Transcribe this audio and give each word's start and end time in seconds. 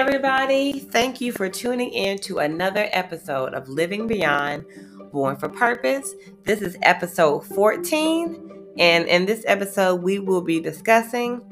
Everybody. 0.00 0.80
Thank 0.80 1.20
you 1.20 1.30
for 1.30 1.50
tuning 1.50 1.92
in 1.92 2.16
to 2.20 2.38
another 2.38 2.88
episode 2.90 3.52
of 3.52 3.68
Living 3.68 4.06
Beyond 4.06 4.64
Born 5.12 5.36
for 5.36 5.50
Purpose. 5.50 6.14
This 6.42 6.62
is 6.62 6.78
episode 6.80 7.40
14, 7.40 8.72
and 8.78 9.06
in 9.06 9.26
this 9.26 9.44
episode, 9.46 9.96
we 9.96 10.18
will 10.18 10.40
be 10.40 10.58
discussing 10.58 11.42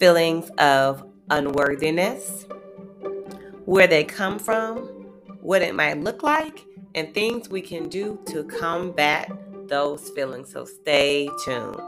feelings 0.00 0.50
of 0.58 1.06
unworthiness, 1.30 2.44
where 3.66 3.86
they 3.86 4.02
come 4.02 4.40
from, 4.40 4.78
what 5.40 5.62
it 5.62 5.72
might 5.72 6.00
look 6.00 6.24
like, 6.24 6.66
and 6.96 7.14
things 7.14 7.48
we 7.48 7.60
can 7.60 7.88
do 7.88 8.18
to 8.26 8.42
combat 8.42 9.30
those 9.68 10.10
feelings. 10.10 10.50
So 10.50 10.64
stay 10.64 11.30
tuned. 11.44 11.80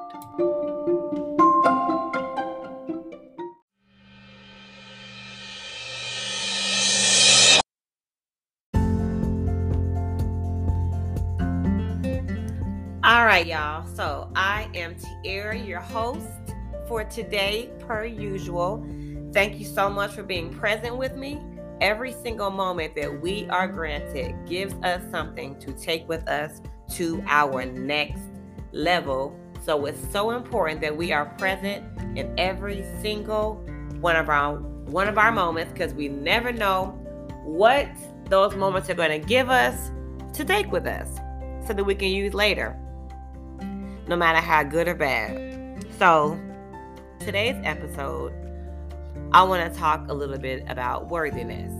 Y'all. 13.44 13.86
So 13.94 14.30
I 14.34 14.68
am 14.74 14.96
Tierra, 15.22 15.56
your 15.56 15.80
host 15.80 16.26
for 16.88 17.04
today, 17.04 17.70
per 17.80 18.04
usual. 18.04 18.86
Thank 19.32 19.58
you 19.58 19.66
so 19.66 19.90
much 19.90 20.12
for 20.12 20.22
being 20.22 20.50
present 20.50 20.96
with 20.96 21.14
me. 21.16 21.40
Every 21.80 22.12
single 22.12 22.50
moment 22.50 22.94
that 22.94 23.20
we 23.20 23.46
are 23.50 23.68
granted 23.68 24.34
gives 24.46 24.74
us 24.82 25.02
something 25.10 25.58
to 25.58 25.72
take 25.72 26.08
with 26.08 26.26
us 26.26 26.62
to 26.92 27.22
our 27.26 27.66
next 27.66 28.22
level. 28.72 29.38
So 29.62 29.84
it's 29.86 30.10
so 30.10 30.30
important 30.30 30.80
that 30.80 30.96
we 30.96 31.12
are 31.12 31.26
present 31.26 31.84
in 32.16 32.32
every 32.38 32.84
single 33.02 33.56
one 34.00 34.16
of 34.16 34.28
our 34.28 34.56
one 34.86 35.08
of 35.08 35.18
our 35.18 35.32
moments 35.32 35.72
because 35.72 35.92
we 35.94 36.08
never 36.08 36.52
know 36.52 36.86
what 37.42 37.88
those 38.28 38.54
moments 38.54 38.88
are 38.88 38.94
going 38.94 39.20
to 39.20 39.26
give 39.26 39.50
us 39.50 39.90
to 40.32 40.44
take 40.44 40.70
with 40.70 40.86
us 40.86 41.16
so 41.66 41.72
that 41.72 41.84
we 41.84 41.94
can 41.94 42.08
use 42.08 42.32
later 42.32 42.78
no 44.06 44.16
matter 44.16 44.38
how 44.38 44.62
good 44.62 44.88
or 44.88 44.94
bad. 44.94 45.84
So, 45.98 46.38
today's 47.20 47.56
episode, 47.64 48.32
I 49.32 49.42
want 49.42 49.72
to 49.72 49.78
talk 49.78 50.08
a 50.08 50.14
little 50.14 50.38
bit 50.38 50.64
about 50.68 51.08
worthiness. 51.08 51.72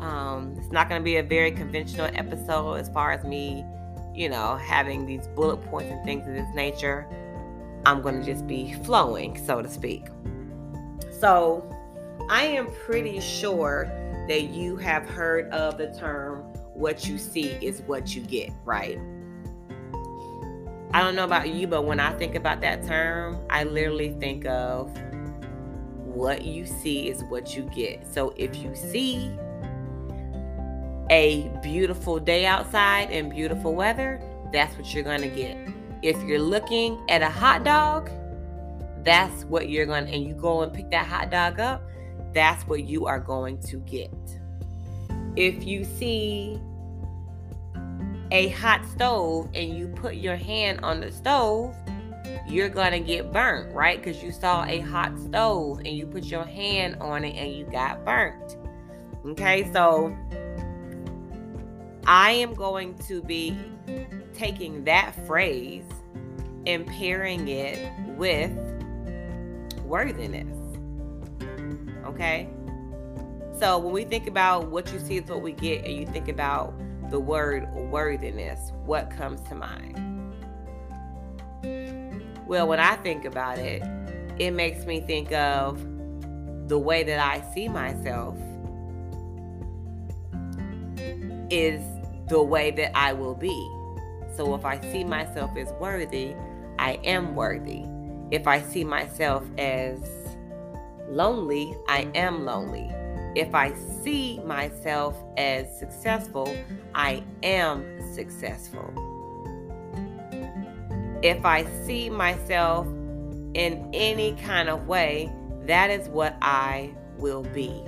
Um, 0.00 0.54
it's 0.58 0.70
not 0.72 0.88
going 0.88 1.00
to 1.00 1.04
be 1.04 1.16
a 1.16 1.22
very 1.22 1.50
conventional 1.50 2.08
episode 2.14 2.74
as 2.74 2.88
far 2.88 3.12
as 3.12 3.24
me, 3.24 3.64
you 4.14 4.28
know, 4.28 4.56
having 4.56 5.04
these 5.04 5.26
bullet 5.28 5.58
points 5.66 5.92
and 5.92 6.04
things 6.04 6.26
of 6.26 6.34
this 6.34 6.54
nature. 6.54 7.06
I'm 7.84 8.00
going 8.00 8.18
to 8.20 8.24
just 8.24 8.46
be 8.46 8.72
flowing, 8.84 9.36
so 9.44 9.62
to 9.62 9.68
speak. 9.68 10.06
So, 11.20 11.68
I 12.30 12.44
am 12.44 12.68
pretty 12.84 13.20
sure 13.20 13.84
that 14.28 14.44
you 14.44 14.76
have 14.76 15.08
heard 15.08 15.50
of 15.52 15.78
the 15.78 15.94
term 15.98 16.42
what 16.74 17.06
you 17.06 17.18
see 17.18 17.50
is 17.62 17.82
what 17.82 18.14
you 18.14 18.22
get, 18.22 18.50
right? 18.64 18.98
I 20.96 21.00
don't 21.00 21.14
know 21.14 21.24
about 21.24 21.50
you, 21.50 21.66
but 21.66 21.82
when 21.82 22.00
I 22.00 22.10
think 22.14 22.36
about 22.36 22.62
that 22.62 22.86
term, 22.86 23.38
I 23.50 23.64
literally 23.64 24.12
think 24.18 24.46
of 24.46 24.90
what 25.98 26.46
you 26.46 26.64
see 26.64 27.10
is 27.10 27.22
what 27.24 27.54
you 27.54 27.64
get. 27.64 28.06
So 28.10 28.32
if 28.38 28.56
you 28.56 28.74
see 28.74 29.30
a 31.10 31.50
beautiful 31.62 32.18
day 32.18 32.46
outside 32.46 33.10
and 33.10 33.28
beautiful 33.28 33.74
weather, 33.74 34.22
that's 34.54 34.74
what 34.78 34.94
you're 34.94 35.04
going 35.04 35.20
to 35.20 35.28
get. 35.28 35.58
If 36.00 36.18
you're 36.22 36.40
looking 36.40 36.98
at 37.10 37.20
a 37.20 37.28
hot 37.28 37.62
dog, 37.62 38.10
that's 39.04 39.44
what 39.44 39.68
you're 39.68 39.84
going 39.84 40.06
to, 40.06 40.12
and 40.14 40.24
you 40.24 40.32
go 40.32 40.62
and 40.62 40.72
pick 40.72 40.90
that 40.92 41.04
hot 41.04 41.30
dog 41.30 41.60
up, 41.60 41.82
that's 42.32 42.66
what 42.66 42.84
you 42.84 43.04
are 43.04 43.20
going 43.20 43.58
to 43.64 43.80
get. 43.80 44.14
If 45.36 45.62
you 45.62 45.84
see 45.84 46.58
a 48.30 48.48
hot 48.48 48.84
stove 48.86 49.48
and 49.54 49.76
you 49.76 49.88
put 49.88 50.16
your 50.16 50.36
hand 50.36 50.80
on 50.82 51.00
the 51.00 51.12
stove, 51.12 51.74
you're 52.48 52.68
gonna 52.68 53.00
get 53.00 53.32
burnt, 53.32 53.74
right? 53.74 54.02
Because 54.02 54.22
you 54.22 54.32
saw 54.32 54.64
a 54.64 54.80
hot 54.80 55.18
stove 55.18 55.78
and 55.78 55.88
you 55.88 56.06
put 56.06 56.24
your 56.24 56.44
hand 56.44 56.96
on 57.00 57.24
it 57.24 57.36
and 57.36 57.52
you 57.52 57.64
got 57.66 58.04
burnt. 58.04 58.56
Okay, 59.24 59.70
so 59.72 60.16
I 62.06 62.32
am 62.32 62.54
going 62.54 62.96
to 63.08 63.22
be 63.22 63.58
taking 64.34 64.84
that 64.84 65.14
phrase 65.26 65.84
and 66.66 66.86
pairing 66.86 67.48
it 67.48 67.90
with 68.16 68.52
worthiness. 69.84 70.56
Okay, 72.04 72.48
so 73.58 73.78
when 73.78 73.92
we 73.92 74.04
think 74.04 74.28
about 74.28 74.68
what 74.68 74.92
you 74.92 75.00
see 75.00 75.16
is 75.16 75.28
what 75.28 75.42
we 75.42 75.52
get, 75.52 75.84
and 75.84 75.94
you 75.94 76.06
think 76.06 76.28
about 76.28 76.72
the 77.10 77.20
word 77.20 77.72
worthiness, 77.74 78.72
what 78.84 79.10
comes 79.10 79.40
to 79.48 79.54
mind? 79.54 80.02
Well, 82.46 82.68
when 82.68 82.80
I 82.80 82.96
think 82.96 83.24
about 83.24 83.58
it, 83.58 83.82
it 84.38 84.52
makes 84.52 84.84
me 84.84 85.00
think 85.00 85.32
of 85.32 85.80
the 86.68 86.78
way 86.78 87.02
that 87.04 87.18
I 87.18 87.42
see 87.52 87.68
myself 87.68 88.36
is 91.50 91.80
the 92.28 92.42
way 92.42 92.70
that 92.72 92.96
I 92.96 93.12
will 93.12 93.34
be. 93.34 93.70
So 94.36 94.54
if 94.54 94.64
I 94.64 94.80
see 94.92 95.04
myself 95.04 95.56
as 95.56 95.72
worthy, 95.80 96.34
I 96.78 96.98
am 97.04 97.34
worthy. 97.34 97.84
If 98.30 98.46
I 98.46 98.60
see 98.60 98.84
myself 98.84 99.44
as 99.56 100.00
lonely, 101.08 101.74
I 101.88 102.08
am 102.14 102.44
lonely. 102.44 102.90
If 103.36 103.54
I 103.54 103.74
see 104.02 104.40
myself 104.46 105.14
as 105.36 105.66
successful, 105.78 106.56
I 106.94 107.22
am 107.42 107.84
successful. 108.14 108.90
If 111.22 111.44
I 111.44 111.66
see 111.84 112.08
myself 112.08 112.86
in 113.52 113.90
any 113.92 114.36
kind 114.36 114.70
of 114.70 114.86
way, 114.86 115.30
that 115.66 115.90
is 115.90 116.08
what 116.08 116.34
I 116.40 116.94
will 117.18 117.42
be. 117.42 117.84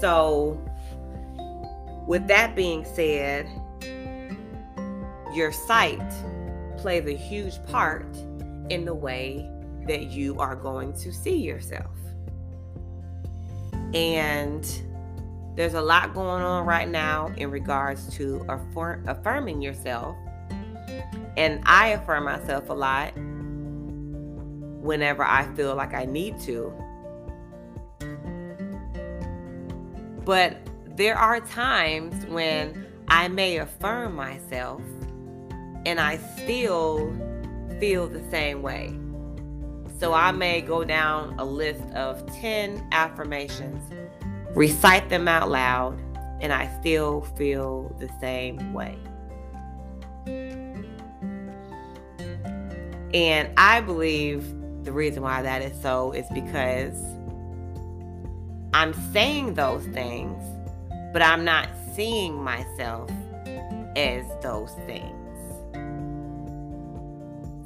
So, 0.00 0.58
with 2.08 2.26
that 2.28 2.56
being 2.56 2.86
said, 2.86 3.46
your 5.34 5.52
sight 5.52 6.00
plays 6.78 7.04
a 7.04 7.14
huge 7.14 7.62
part 7.66 8.16
in 8.70 8.86
the 8.86 8.94
way 8.94 9.50
that 9.86 10.04
you 10.04 10.38
are 10.38 10.56
going 10.56 10.94
to 10.94 11.12
see 11.12 11.36
yourself. 11.36 12.05
And 13.96 14.62
there's 15.54 15.72
a 15.72 15.80
lot 15.80 16.12
going 16.12 16.42
on 16.42 16.66
right 16.66 16.86
now 16.86 17.32
in 17.38 17.50
regards 17.50 18.14
to 18.16 18.44
affirm, 18.46 19.08
affirming 19.08 19.62
yourself. 19.62 20.14
And 21.38 21.62
I 21.64 21.88
affirm 21.88 22.24
myself 22.24 22.68
a 22.68 22.74
lot 22.74 23.14
whenever 24.82 25.24
I 25.24 25.46
feel 25.54 25.74
like 25.74 25.94
I 25.94 26.04
need 26.04 26.38
to. 26.40 26.74
But 30.26 30.58
there 30.94 31.16
are 31.16 31.40
times 31.40 32.26
when 32.26 32.86
I 33.08 33.28
may 33.28 33.56
affirm 33.56 34.14
myself 34.14 34.82
and 35.86 35.98
I 35.98 36.18
still 36.36 37.16
feel 37.80 38.08
the 38.08 38.22
same 38.30 38.60
way. 38.60 38.94
So 39.98 40.12
I 40.12 40.30
may 40.30 40.60
go 40.60 40.84
down 40.84 41.34
a 41.38 41.44
list 41.44 41.82
of 41.94 42.26
10 42.40 42.88
affirmations, 42.92 43.82
recite 44.54 45.08
them 45.08 45.26
out 45.26 45.50
loud, 45.50 45.98
and 46.42 46.52
I 46.52 46.70
still 46.80 47.22
feel 47.36 47.94
the 47.98 48.10
same 48.20 48.74
way. 48.74 48.98
And 53.14 53.48
I 53.56 53.80
believe 53.80 54.44
the 54.84 54.92
reason 54.92 55.22
why 55.22 55.40
that 55.40 55.62
is 55.62 55.80
so 55.80 56.12
is 56.12 56.26
because 56.34 57.02
I'm 58.74 58.92
saying 59.12 59.54
those 59.54 59.86
things, 59.86 60.42
but 61.14 61.22
I'm 61.22 61.42
not 61.42 61.68
seeing 61.94 62.34
myself 62.42 63.10
as 63.96 64.26
those 64.42 64.72
things. 64.84 65.14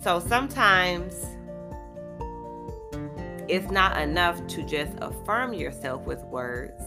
So 0.05 0.21
sometimes 0.21 1.13
it's 3.51 3.71
not 3.71 4.01
enough 4.01 4.47
to 4.47 4.63
just 4.63 4.93
affirm 5.01 5.53
yourself 5.53 6.03
with 6.03 6.21
words, 6.27 6.81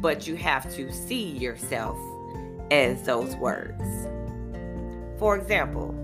but 0.00 0.24
you 0.24 0.36
have 0.36 0.72
to 0.74 0.92
see 0.92 1.36
yourself 1.36 1.98
as 2.70 3.02
those 3.02 3.34
words. 3.36 3.82
For 5.18 5.36
example, 5.36 5.98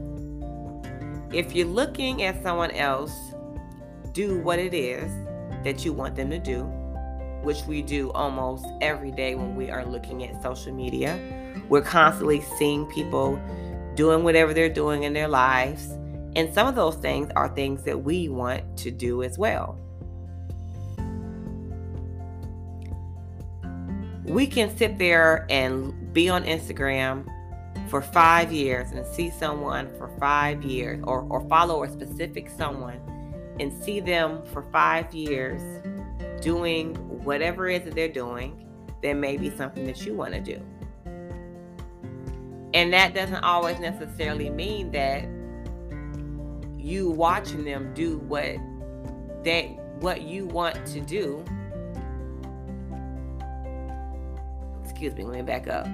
if 1.33 1.55
you're 1.55 1.69
looking 1.69 2.25
at 2.25 2.43
someone 2.43 2.73
else 2.73 3.15
do 4.13 4.41
what 4.41 4.59
it 4.59 4.75
is 4.75 5.09
that 5.63 5.85
you 5.85 5.93
want 5.93 6.17
them 6.17 6.31
to 6.31 6.39
do, 6.41 6.65
which 7.45 7.63
we 7.67 7.81
do 7.81 8.11
almost 8.13 8.67
every 8.81 9.13
day 9.13 9.37
when 9.37 9.55
we 9.55 9.71
are 9.71 9.85
looking 9.85 10.25
at 10.25 10.43
social 10.43 10.73
media, 10.73 11.17
we're 11.69 11.81
constantly 11.81 12.41
seeing 12.59 12.87
people 12.87 13.41
doing 13.95 14.25
whatever 14.25 14.53
they're 14.53 14.69
doing 14.69 15.05
in 15.05 15.13
their 15.13 15.29
lives 15.29 15.93
and 16.37 16.53
some 16.53 16.67
of 16.67 16.75
those 16.75 16.97
things 16.97 17.31
are 17.37 17.49
things 17.49 17.83
that 17.85 18.03
we 18.03 18.29
want 18.29 18.77
to 18.79 18.91
do 18.91 19.23
as 19.23 19.39
well. 19.39 19.79
We 24.25 24.47
can 24.47 24.77
sit 24.77 24.99
there 24.99 25.47
and 25.49 26.13
be 26.13 26.29
on 26.29 26.45
Instagram 26.45 27.27
for 27.89 28.03
five 28.03 28.53
years 28.53 28.91
and 28.91 29.07
see 29.07 29.31
someone 29.31 29.89
for 29.97 30.09
five 30.21 30.63
years 30.63 31.03
or, 31.05 31.23
or 31.23 31.49
follow 31.49 31.83
a 31.85 31.89
specific 31.89 32.51
someone 32.51 33.01
and 33.59 33.73
see 33.83 34.01
them 34.01 34.43
for 34.53 34.63
five 34.71 35.13
years 35.15 35.63
doing 36.41 36.95
whatever 37.25 37.69
it 37.69 37.83
is 37.83 37.85
that 37.87 37.95
they're 37.95 38.09
doing, 38.09 38.67
there 39.03 39.15
may 39.15 39.37
be 39.37 39.51
something 39.51 39.87
that 39.87 40.05
you 40.05 40.15
want 40.15 40.35
to 40.35 40.41
do. 40.41 40.61
And 42.75 42.93
that 42.93 43.15
doesn't 43.15 43.43
always 43.43 43.81
necessarily 43.81 44.51
mean 44.51 44.91
that 44.93 45.27
you 46.79 47.11
watching 47.11 47.65
them 47.65 47.93
do 47.95 48.19
what 48.19 48.57
that 49.45 49.65
what 50.01 50.23
you 50.23 50.47
want 50.47 50.87
to 50.87 51.01
do. 51.01 51.45
Excuse 54.85 55.15
me, 55.15 55.25
let 55.25 55.35
me 55.35 55.43
back 55.43 55.69
up. 55.69 55.87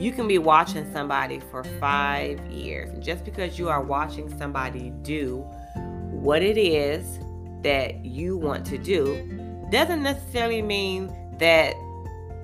You 0.00 0.12
can 0.12 0.26
be 0.26 0.38
watching 0.38 0.90
somebody 0.92 1.40
for 1.50 1.62
five 1.64 2.40
years. 2.46 2.90
And 2.90 3.02
just 3.02 3.24
because 3.24 3.58
you 3.58 3.68
are 3.68 3.82
watching 3.82 4.36
somebody 4.38 4.90
do 5.02 5.38
what 6.10 6.42
it 6.42 6.56
is 6.56 7.18
that 7.62 8.04
you 8.04 8.36
want 8.36 8.64
to 8.66 8.78
do 8.78 9.66
doesn't 9.70 10.02
necessarily 10.02 10.62
mean 10.62 11.12
that 11.38 11.74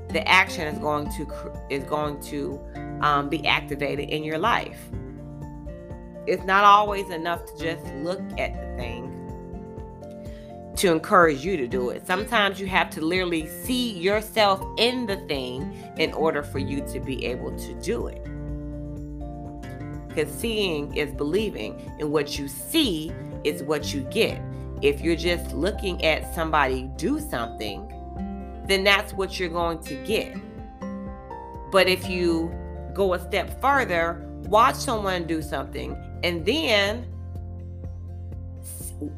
the 0.09 0.27
action 0.29 0.67
is 0.67 0.79
going 0.79 1.11
to 1.13 1.53
is 1.71 1.83
going 1.85 2.21
to 2.21 2.61
um, 3.01 3.29
be 3.29 3.47
activated 3.47 4.11
in 4.11 4.23
your 4.23 4.39
life. 4.39 4.79
It's 6.27 6.45
not 6.45 6.65
always 6.65 7.11
enough 7.11 7.45
to 7.47 7.59
just 7.59 7.85
look 7.97 8.21
at 8.39 8.55
the 8.55 8.77
thing 8.77 9.11
to 10.77 10.91
encourage 10.91 11.45
you 11.45 11.57
to 11.57 11.69
do 11.69 11.91
it. 11.91 12.07
Sometimes 12.07 12.61
you 12.61 12.67
have 12.67 12.91
to 12.91 13.01
literally 13.01 13.47
see 13.47 13.93
yourself 13.93 14.65
in 14.77 15.07
the 15.07 15.17
thing 15.29 15.73
in 15.99 16.13
order 16.13 16.43
for 16.43 16.59
you 16.59 16.81
to 16.89 17.01
be 17.01 17.25
able 17.27 17.57
to 17.57 17.75
do 17.75 18.09
it. 18.09 18.23
Because 20.09 20.33
seeing 20.33 20.97
is 20.97 21.13
believing, 21.13 21.81
and 21.99 22.11
what 22.11 22.39
you 22.39 22.49
see 22.49 23.13
is 23.45 23.63
what 23.63 23.95
you 23.95 24.01
get. 24.11 24.41
If 24.83 25.01
you're 25.01 25.17
just 25.17 25.53
looking 25.53 26.05
at 26.05 26.35
somebody 26.35 26.91
do 26.97 27.21
something, 27.21 27.89
then 28.67 28.85
that's 28.85 29.13
what 29.13 29.39
you're 29.39 29.49
going 29.49 29.81
to 29.85 29.95
get. 30.05 30.35
But 31.71 31.89
if 31.89 32.09
you 32.09 32.53
go 32.93 33.15
a 33.15 33.19
step 33.19 33.61
further, 33.61 34.25
watch 34.45 34.77
someone 34.77 35.27
do 35.27 35.43
something, 35.43 35.97
and 36.25 36.45
then 36.47 37.07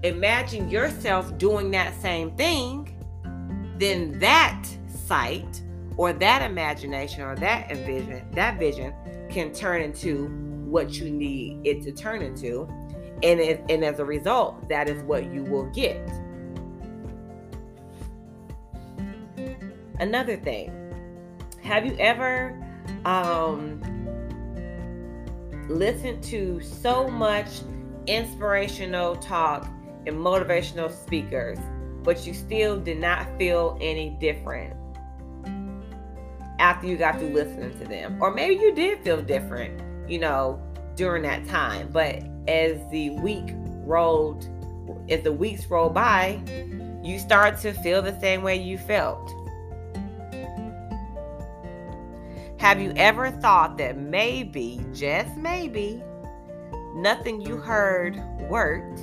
imagine 0.02 0.68
yourself 0.68 1.38
doing 1.38 1.70
that 1.70 1.94
same 2.02 2.32
thing, 2.36 2.92
then 3.78 4.18
that 4.18 4.66
sight 4.88 5.62
or 5.96 6.12
that 6.12 6.42
imagination 6.42 7.22
or 7.22 7.36
that 7.36 7.70
envision, 7.70 8.28
that 8.32 8.58
vision 8.58 8.92
can 9.30 9.52
turn 9.52 9.82
into 9.82 10.26
what 10.68 10.98
you 10.98 11.08
need 11.08 11.64
it 11.64 11.80
to 11.82 11.92
turn 11.92 12.22
into. 12.22 12.68
And, 13.22 13.38
it, 13.38 13.64
and 13.68 13.84
as 13.84 14.00
a 14.00 14.04
result, 14.04 14.68
that 14.68 14.88
is 14.88 15.00
what 15.04 15.32
you 15.32 15.44
will 15.44 15.70
get. 15.70 16.10
Another 20.00 20.36
thing, 20.36 20.72
have 21.62 21.86
you 21.86 21.96
ever 22.00 22.60
um, 23.04 23.80
listened 25.68 26.22
to 26.24 26.60
so 26.60 27.08
much 27.08 27.48
inspirational 28.06 29.16
talk 29.16 29.68
and 30.06 30.16
motivational 30.16 30.90
speakers, 30.90 31.58
but 32.02 32.26
you 32.26 32.34
still 32.34 32.78
did 32.78 32.98
not 32.98 33.26
feel 33.38 33.76
any 33.80 34.10
different 34.20 34.74
after 36.58 36.86
you 36.86 36.96
got 36.96 37.18
through 37.18 37.34
listening 37.34 37.76
to 37.78 37.84
them? 37.84 38.20
Or 38.22 38.32
maybe 38.32 38.56
you 38.56 38.74
did 38.74 39.00
feel 39.00 39.20
different, 39.20 39.80
you 40.08 40.18
know, 40.18 40.60
during 40.94 41.22
that 41.22 41.46
time, 41.46 41.90
but 41.92 42.22
as 42.48 42.78
the 42.90 43.10
week 43.20 43.54
rolled, 43.84 44.48
as 45.10 45.22
the 45.22 45.32
weeks 45.32 45.66
rolled 45.66 45.94
by, 45.94 46.40
you 47.02 47.18
start 47.18 47.58
to 47.60 47.72
feel 47.72 48.02
the 48.02 48.18
same 48.20 48.42
way 48.42 48.56
you 48.56 48.78
felt. 48.78 49.32
Have 52.66 52.80
you 52.80 52.92
ever 52.96 53.30
thought 53.30 53.78
that 53.78 53.96
maybe, 53.96 54.84
just 54.92 55.36
maybe, 55.36 56.02
nothing 56.96 57.40
you 57.40 57.58
heard 57.58 58.20
worked 58.50 58.98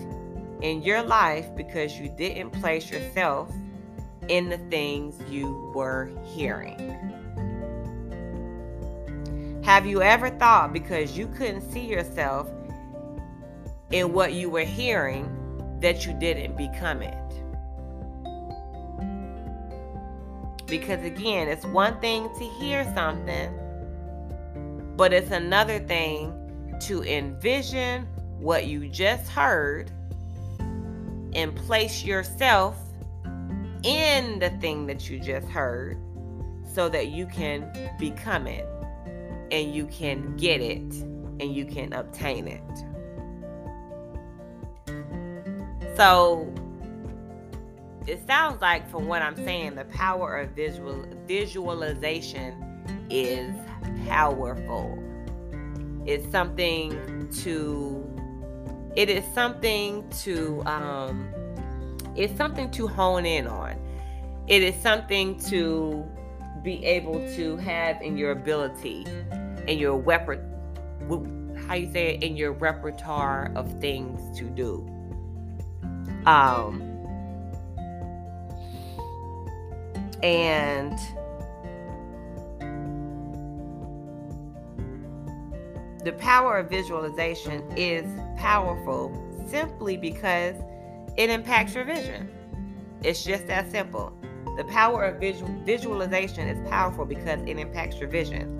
in 0.62 0.82
your 0.82 1.02
life 1.02 1.48
because 1.56 1.98
you 1.98 2.10
didn't 2.18 2.50
place 2.50 2.92
yourself 2.92 3.50
in 4.28 4.50
the 4.50 4.58
things 4.70 5.16
you 5.32 5.72
were 5.74 6.12
hearing? 6.26 6.78
Have 9.64 9.86
you 9.86 10.02
ever 10.02 10.30
thought 10.30 10.74
because 10.74 11.18
you 11.18 11.28
couldn't 11.28 11.72
see 11.72 11.86
yourself 11.86 12.50
in 13.94 14.12
what 14.12 14.34
you 14.34 14.50
were 14.50 14.66
hearing 14.66 15.78
that 15.80 16.06
you 16.06 16.12
didn't 16.12 16.58
become 16.58 17.02
it? 17.02 17.23
Because 20.68 21.04
again, 21.04 21.48
it's 21.48 21.66
one 21.66 22.00
thing 22.00 22.30
to 22.38 22.46
hear 22.60 22.84
something, 22.96 23.52
but 24.96 25.14
it's 25.14 25.32
another 25.32 25.80
thing 25.80 26.34
to 26.82 27.04
envision 27.04 28.08
what 28.40 28.68
you 28.68 28.88
just 28.90 29.30
heard 29.30 29.92
and 31.34 31.56
place 31.56 32.04
yourself 32.04 32.78
in 33.84 34.40
the 34.40 34.50
thing 34.62 34.86
that 34.88 35.10
you 35.10 35.20
just 35.20 35.48
heard 35.48 35.98
so 36.74 36.90
that 36.90 37.08
you 37.08 37.26
can 37.26 37.72
become 38.00 38.48
it 38.48 38.68
and 39.52 39.76
you 39.76 39.86
can 39.88 40.36
get 40.38 40.62
it 40.62 40.82
and 41.40 41.56
you 41.56 41.66
can 41.66 41.94
obtain 41.94 42.48
it. 42.48 42.62
So 45.96 46.52
it 48.08 48.26
sounds 48.28 48.62
like 48.62 48.90
from 48.90 49.08
what 49.08 49.22
I'm 49.22 49.36
saying, 49.36 49.76
the 49.76 49.86
power 49.86 50.38
of 50.38 50.52
visual 50.52 51.06
visualization 51.28 52.54
is 53.10 53.56
powerful. 54.08 55.02
It's 56.06 56.30
something 56.32 57.30
to 57.44 58.10
it 58.96 59.10
is 59.10 59.24
something 59.34 60.08
to 60.24 60.62
um 60.66 61.30
it's 62.16 62.36
something 62.38 62.70
to 62.72 62.88
hone 62.88 63.26
in 63.26 63.48
on. 63.48 63.80
It 64.48 64.62
is 64.62 64.76
something 64.82 65.40
to 65.46 66.06
be 66.62 66.84
able 66.86 67.20
to 67.36 67.58
have 67.58 68.02
in 68.02 68.18
your 68.18 68.32
ability 68.32 69.06
in 69.68 69.78
your 69.78 69.96
weapon 69.96 70.40
how 71.68 71.76
you 71.76 71.92
say 71.92 72.16
it 72.16 72.24
in 72.24 72.36
your 72.36 72.52
repertoire 72.52 73.52
of 73.56 73.80
things 73.80 74.38
to 74.38 74.46
do. 74.50 74.86
Um 76.26 76.93
And 80.24 80.98
the 86.04 86.14
power 86.14 86.58
of 86.58 86.70
visualization 86.70 87.62
is 87.78 88.06
powerful 88.38 89.12
simply 89.48 89.98
because 89.98 90.56
it 91.18 91.30
impacts 91.30 91.76
your 91.76 91.84
vision. 91.84 92.30
It's 93.04 93.24
just 93.24 93.48
that 93.48 93.70
simple. 93.70 94.14
The 94.56 94.64
power 94.66 95.04
of 95.04 95.20
visual, 95.20 95.54
visualization 95.66 96.48
is 96.48 96.70
powerful 96.70 97.06
because 97.06 97.42
it 97.42 97.60
impacts 97.60 97.98
your 97.98 98.08
vision. 98.08 98.60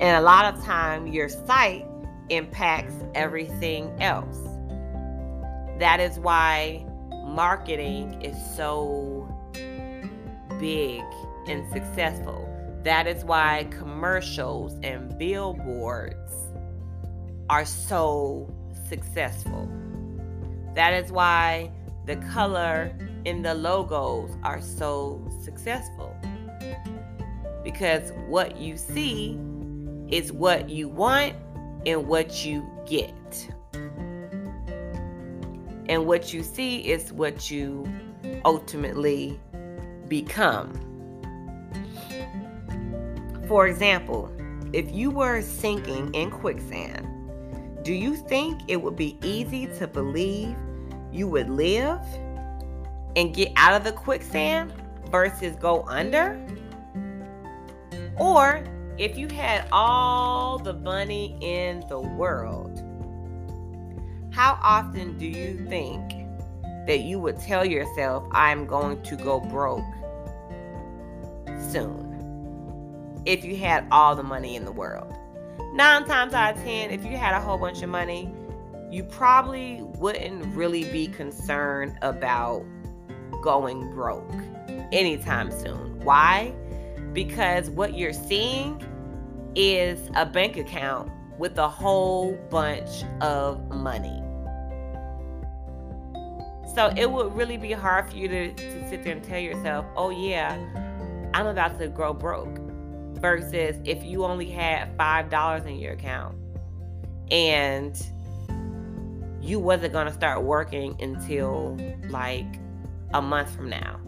And 0.00 0.16
a 0.16 0.20
lot 0.20 0.54
of 0.54 0.62
time 0.62 1.06
your 1.06 1.28
sight 1.28 1.84
impacts 2.28 2.94
everything 3.14 3.90
else. 4.00 4.38
That 5.78 6.00
is 6.00 6.18
why 6.18 6.84
marketing 7.24 8.22
is 8.22 8.36
so 8.54 9.15
big 10.58 11.02
and 11.46 11.70
successful. 11.72 12.48
That 12.82 13.06
is 13.06 13.24
why 13.24 13.66
commercials 13.70 14.78
and 14.82 15.18
billboards 15.18 16.32
are 17.48 17.64
so 17.64 18.52
successful. 18.88 19.68
That 20.74 20.92
is 20.94 21.10
why 21.10 21.70
the 22.06 22.16
color 22.16 22.96
in 23.24 23.42
the 23.42 23.54
logos 23.54 24.30
are 24.44 24.60
so 24.60 25.26
successful. 25.42 26.16
Because 27.64 28.12
what 28.28 28.58
you 28.58 28.76
see 28.76 29.38
is 30.08 30.32
what 30.32 30.68
you 30.68 30.88
want 30.88 31.34
and 31.84 32.06
what 32.06 32.44
you 32.44 32.64
get. 32.86 33.50
And 35.88 36.06
what 36.06 36.32
you 36.32 36.42
see 36.42 36.78
is 36.78 37.12
what 37.12 37.50
you 37.50 37.84
ultimately 38.44 39.40
become. 40.08 40.72
For 43.48 43.66
example, 43.66 44.32
if 44.72 44.90
you 44.90 45.10
were 45.10 45.42
sinking 45.42 46.12
in 46.14 46.30
quicksand, 46.30 47.06
do 47.84 47.92
you 47.92 48.16
think 48.16 48.60
it 48.68 48.76
would 48.76 48.96
be 48.96 49.18
easy 49.22 49.66
to 49.78 49.86
believe 49.86 50.56
you 51.12 51.28
would 51.28 51.48
live 51.48 52.00
and 53.14 53.34
get 53.34 53.52
out 53.56 53.74
of 53.74 53.84
the 53.84 53.92
quicksand? 53.92 54.72
versus 55.10 55.56
go 55.56 55.84
under? 55.86 56.40
Or 58.18 58.64
if 58.98 59.16
you 59.16 59.28
had 59.28 59.68
all 59.72 60.58
the 60.58 60.74
money 60.74 61.36
in 61.40 61.84
the 61.88 62.00
world, 62.00 62.82
how 64.32 64.58
often 64.62 65.16
do 65.18 65.26
you 65.26 65.66
think 65.68 66.12
that 66.86 67.00
you 67.00 67.18
would 67.18 67.38
tell 67.40 67.64
yourself, 67.64 68.26
I'm 68.32 68.66
going 68.66 69.02
to 69.02 69.16
go 69.16 69.40
broke 69.40 69.84
soon? 71.70 73.22
If 73.26 73.44
you 73.44 73.56
had 73.56 73.86
all 73.90 74.14
the 74.14 74.22
money 74.22 74.56
in 74.56 74.64
the 74.64 74.72
world. 74.72 75.12
Nine 75.74 76.04
times 76.04 76.32
out 76.32 76.56
of 76.56 76.62
ten, 76.62 76.90
if 76.90 77.04
you 77.04 77.16
had 77.16 77.34
a 77.34 77.40
whole 77.40 77.58
bunch 77.58 77.82
of 77.82 77.88
money, 77.88 78.32
you 78.90 79.02
probably 79.02 79.80
wouldn't 79.98 80.54
really 80.54 80.84
be 80.90 81.08
concerned 81.08 81.98
about 82.02 82.64
going 83.42 83.92
broke 83.92 84.32
anytime 84.92 85.50
soon. 85.50 85.98
Why? 86.00 86.54
Because 87.12 87.68
what 87.68 87.96
you're 87.98 88.12
seeing 88.12 88.82
is 89.54 90.10
a 90.14 90.24
bank 90.24 90.56
account 90.56 91.10
with 91.38 91.58
a 91.58 91.68
whole 91.68 92.34
bunch 92.50 93.04
of 93.20 93.68
money. 93.74 94.22
So 96.74 96.92
it 96.96 97.10
would 97.10 97.34
really 97.34 97.56
be 97.56 97.72
hard 97.72 98.10
for 98.10 98.16
you 98.16 98.28
to, 98.28 98.52
to 98.52 98.88
sit 98.88 99.02
there 99.02 99.14
and 99.14 99.24
tell 99.24 99.38
yourself, 99.38 99.86
oh, 99.96 100.10
yeah, 100.10 100.56
I'm 101.34 101.46
about 101.46 101.78
to 101.78 101.88
grow 101.88 102.12
broke. 102.12 102.58
Versus 103.20 103.80
if 103.84 104.04
you 104.04 104.24
only 104.24 104.50
had 104.50 104.96
$5 104.98 105.66
in 105.66 105.78
your 105.78 105.94
account 105.94 106.36
and 107.30 107.96
you 109.40 109.58
wasn't 109.58 109.92
going 109.92 110.06
to 110.06 110.12
start 110.12 110.42
working 110.42 111.00
until 111.00 111.78
like 112.10 112.60
a 113.14 113.22
month 113.22 113.54
from 113.54 113.70
now. 113.70 113.98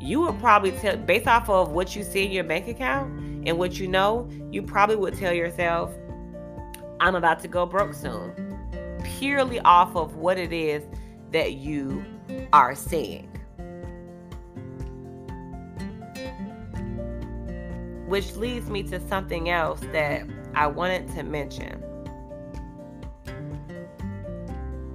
You 0.00 0.20
would 0.22 0.38
probably 0.40 0.72
tell, 0.72 0.96
based 0.96 1.26
off 1.28 1.48
of 1.48 1.72
what 1.72 1.94
you 1.94 2.02
see 2.02 2.24
in 2.24 2.32
your 2.32 2.44
bank 2.44 2.66
account 2.66 3.12
and 3.46 3.58
what 3.58 3.78
you 3.78 3.86
know, 3.86 4.28
you 4.50 4.62
probably 4.62 4.96
would 4.96 5.16
tell 5.16 5.32
yourself, 5.32 5.92
I'm 7.00 7.14
about 7.14 7.40
to 7.40 7.48
go 7.48 7.66
broke 7.66 7.94
soon. 7.94 8.32
Purely 9.18 9.60
off 9.60 9.94
of 9.96 10.16
what 10.16 10.38
it 10.38 10.52
is 10.52 10.82
that 11.32 11.54
you 11.54 12.04
are 12.52 12.74
seeing. 12.74 13.37
Which 18.08 18.34
leads 18.36 18.70
me 18.70 18.82
to 18.84 19.06
something 19.08 19.50
else 19.50 19.80
that 19.92 20.26
I 20.54 20.66
wanted 20.66 21.08
to 21.14 21.22
mention. 21.22 21.84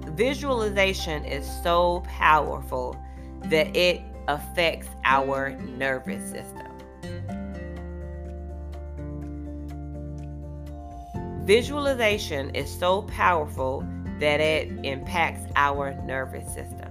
Visualization 0.08 1.24
is 1.24 1.48
so 1.62 2.02
powerful 2.06 2.96
that 3.44 3.76
it 3.76 4.02
affects 4.26 4.88
our 5.04 5.50
nervous 5.50 6.22
system. 6.30 6.66
Visualization 11.44 12.54
is 12.54 12.68
so 12.68 13.02
powerful 13.02 13.86
that 14.18 14.40
it 14.40 14.72
impacts 14.84 15.44
our 15.56 15.94
nervous 16.02 16.46
system. 16.52 16.90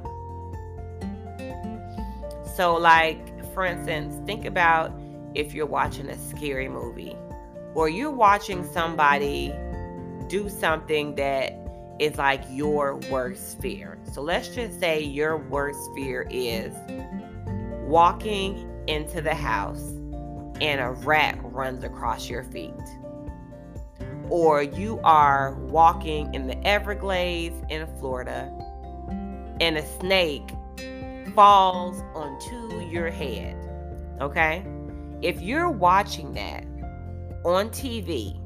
So, 2.56 2.76
like, 2.76 3.20
for 3.54 3.66
instance, 3.66 4.16
think 4.26 4.46
about 4.46 4.92
if 5.36 5.54
you're 5.54 5.66
watching 5.66 6.10
a 6.10 6.18
scary 6.18 6.70
movie 6.70 7.16
or 7.76 7.90
you're 7.90 8.12
watching 8.12 8.64
somebody 8.72 9.54
do 10.28 10.50
something 10.50 11.16
that 11.16 11.54
is 12.00 12.18
like 12.18 12.44
your 12.50 12.98
worst 13.12 13.60
fear. 13.62 14.00
So 14.12 14.22
let's 14.22 14.50
just 14.50 14.80
say 14.80 15.02
your 15.02 15.38
worst 15.38 15.80
fear 15.96 16.28
is 16.30 16.74
walking 17.88 18.70
into 18.88 19.22
the 19.22 19.36
house 19.36 19.90
and 20.62 20.80
a 20.82 20.92
rat 20.92 21.38
runs 21.44 21.84
across 21.84 22.30
your 22.30 22.44
feet. 22.44 22.74
Or 24.30 24.64
you 24.64 25.00
are 25.04 25.54
walking 25.56 26.34
in 26.34 26.48
the 26.48 26.68
Everglades 26.68 27.62
in 27.70 27.88
Florida 28.00 28.52
and 29.60 29.78
a 29.78 29.86
snake 30.00 30.50
falls 31.36 32.02
onto 32.16 32.80
your 32.90 33.10
head. 33.10 33.56
Okay? 34.22 34.66
If 35.24 35.42
you're 35.42 35.70
watching 35.70 36.34
that 36.34 36.66
on 37.46 37.70
TV, 37.70 38.38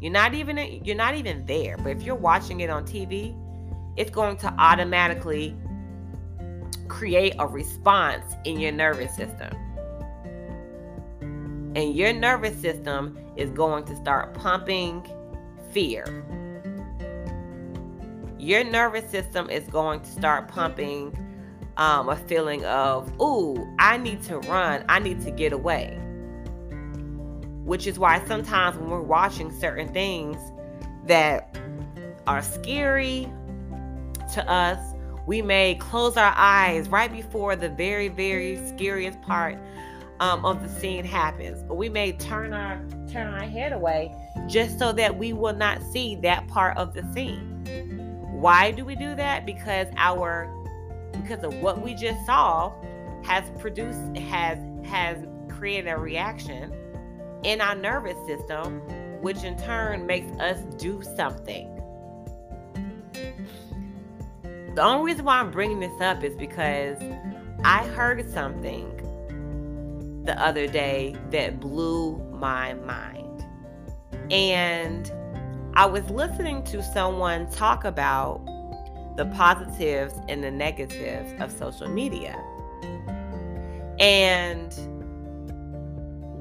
you're 0.00 0.10
not 0.10 0.32
even 0.32 0.56
you're 0.82 0.96
not 0.96 1.14
even 1.14 1.44
there, 1.44 1.76
but 1.76 1.88
if 1.88 2.02
you're 2.02 2.14
watching 2.14 2.60
it 2.60 2.70
on 2.70 2.86
TV, 2.86 3.36
it's 3.98 4.10
going 4.10 4.38
to 4.38 4.46
automatically 4.56 5.54
create 6.88 7.34
a 7.38 7.46
response 7.46 8.34
in 8.44 8.58
your 8.58 8.72
nervous 8.72 9.14
system. 9.14 9.50
And 11.20 11.94
your 11.94 12.14
nervous 12.14 12.58
system 12.58 13.18
is 13.36 13.50
going 13.50 13.84
to 13.84 13.96
start 13.96 14.32
pumping 14.32 15.06
fear. 15.70 16.24
Your 18.38 18.64
nervous 18.64 19.08
system 19.10 19.50
is 19.50 19.64
going 19.64 20.00
to 20.00 20.10
start 20.10 20.48
pumping 20.48 21.14
um, 21.76 22.08
a 22.08 22.16
feeling 22.16 22.64
of, 22.64 23.12
ooh, 23.20 23.70
I 23.78 23.98
need 23.98 24.22
to 24.22 24.38
run, 24.38 24.86
I 24.88 24.98
need 24.98 25.20
to 25.22 25.30
get 25.30 25.52
away 25.52 25.98
which 27.64 27.86
is 27.86 27.98
why 27.98 28.24
sometimes 28.26 28.76
when 28.76 28.90
we're 28.90 29.00
watching 29.00 29.50
certain 29.52 29.92
things 29.92 30.36
that 31.06 31.56
are 32.26 32.42
scary 32.42 33.28
to 34.34 34.50
us, 34.50 34.94
we 35.26 35.42
may 35.42 35.76
close 35.76 36.16
our 36.16 36.34
eyes 36.36 36.88
right 36.88 37.12
before 37.12 37.54
the 37.54 37.68
very, 37.68 38.08
very 38.08 38.56
scariest 38.68 39.20
part 39.22 39.56
um, 40.20 40.44
of 40.44 40.62
the 40.62 40.68
scene 40.68 41.04
happens. 41.04 41.62
But 41.62 41.74
we 41.74 41.88
may 41.88 42.12
turn 42.12 42.52
our 42.52 42.80
turn 43.10 43.32
our 43.32 43.44
head 43.44 43.72
away 43.72 44.14
just 44.48 44.78
so 44.78 44.92
that 44.92 45.16
we 45.16 45.32
will 45.32 45.54
not 45.54 45.82
see 45.82 46.16
that 46.16 46.46
part 46.48 46.76
of 46.76 46.94
the 46.94 47.02
scene. 47.12 47.48
Why 48.32 48.72
do 48.72 48.84
we 48.84 48.96
do 48.96 49.14
that? 49.14 49.46
Because 49.46 49.86
our 49.96 50.52
because 51.12 51.44
of 51.44 51.54
what 51.60 51.82
we 51.82 51.94
just 51.94 52.24
saw 52.26 52.72
has 53.22 53.44
produced 53.60 54.16
has 54.16 54.58
has 54.84 55.24
created 55.48 55.88
a 55.88 55.96
reaction 55.96 56.72
in 57.44 57.60
our 57.60 57.74
nervous 57.74 58.16
system, 58.26 58.80
which 59.20 59.44
in 59.44 59.56
turn 59.56 60.06
makes 60.06 60.30
us 60.40 60.60
do 60.76 61.02
something. 61.16 61.68
The 64.74 64.82
only 64.82 65.12
reason 65.12 65.24
why 65.26 65.38
I'm 65.38 65.50
bringing 65.50 65.80
this 65.80 66.00
up 66.00 66.24
is 66.24 66.34
because 66.34 66.98
I 67.64 67.86
heard 67.88 68.28
something 68.32 68.88
the 70.24 70.40
other 70.40 70.66
day 70.66 71.16
that 71.30 71.60
blew 71.60 72.18
my 72.32 72.74
mind. 72.74 73.44
And 74.30 75.10
I 75.74 75.86
was 75.86 76.08
listening 76.10 76.62
to 76.64 76.82
someone 76.82 77.50
talk 77.50 77.84
about 77.84 78.44
the 79.16 79.26
positives 79.36 80.14
and 80.28 80.42
the 80.42 80.50
negatives 80.50 81.32
of 81.40 81.52
social 81.52 81.88
media. 81.88 82.42
And 83.98 84.72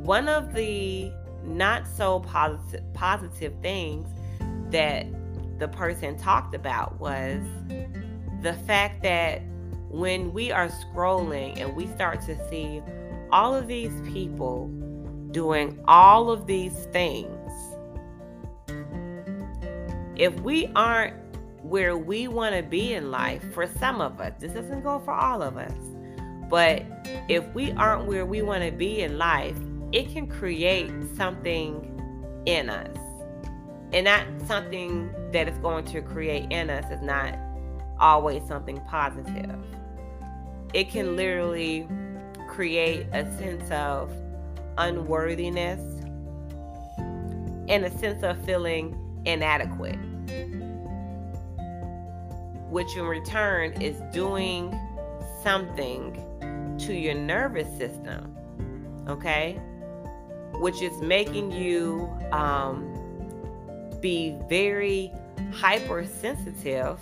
one 0.03 0.27
of 0.27 0.53
the 0.53 1.11
not 1.43 1.87
so 1.87 2.19
positive 2.21 2.83
positive 2.93 3.53
things 3.61 4.07
that 4.71 5.05
the 5.59 5.67
person 5.67 6.17
talked 6.17 6.55
about 6.55 6.99
was 6.99 7.41
the 8.41 8.53
fact 8.65 9.03
that 9.03 9.41
when 9.89 10.33
we 10.33 10.51
are 10.51 10.69
scrolling 10.69 11.59
and 11.59 11.75
we 11.75 11.85
start 11.87 12.21
to 12.21 12.49
see 12.49 12.81
all 13.31 13.53
of 13.53 13.67
these 13.67 13.93
people 14.11 14.67
doing 15.31 15.79
all 15.87 16.31
of 16.31 16.47
these 16.47 16.85
things, 16.91 17.51
if 20.15 20.33
we 20.41 20.67
aren't 20.75 21.15
where 21.61 21.95
we 21.95 22.27
want 22.27 22.55
to 22.55 22.63
be 22.63 22.93
in 22.93 23.11
life, 23.11 23.43
for 23.53 23.67
some 23.67 24.01
of 24.01 24.19
us, 24.19 24.33
this 24.39 24.53
doesn't 24.53 24.81
go 24.81 24.99
for 24.99 25.13
all 25.13 25.43
of 25.43 25.57
us, 25.57 25.73
but 26.49 26.83
if 27.29 27.47
we 27.53 27.71
aren't 27.73 28.05
where 28.07 28.25
we 28.25 28.41
want 28.41 28.63
to 28.63 28.71
be 28.71 29.01
in 29.01 29.17
life, 29.17 29.57
it 29.91 30.11
can 30.11 30.27
create 30.27 30.91
something 31.15 31.87
in 32.45 32.69
us. 32.69 32.97
And 33.93 34.07
that 34.07 34.25
something 34.47 35.11
that 35.33 35.47
it's 35.47 35.57
going 35.57 35.85
to 35.85 36.01
create 36.01 36.51
in 36.51 36.69
us 36.69 36.89
is 36.91 37.01
not 37.01 37.37
always 37.99 38.41
something 38.47 38.79
positive. 38.87 39.59
It 40.73 40.89
can 40.89 41.15
literally 41.17 41.87
create 42.47 43.07
a 43.11 43.25
sense 43.37 43.69
of 43.71 44.13
unworthiness 44.77 45.79
and 47.67 47.85
a 47.85 47.97
sense 47.99 48.23
of 48.23 48.43
feeling 48.45 48.97
inadequate, 49.25 49.99
which 52.69 52.95
in 52.95 53.03
return 53.03 53.73
is 53.81 54.01
doing 54.13 54.77
something 55.43 56.15
to 56.79 56.93
your 56.93 57.13
nervous 57.13 57.67
system. 57.77 58.35
Okay? 59.07 59.59
Which 60.61 60.83
is 60.83 61.01
making 61.01 61.51
you 61.51 62.07
um, 62.31 62.87
be 63.99 64.37
very 64.47 65.11
hypersensitive 65.51 66.99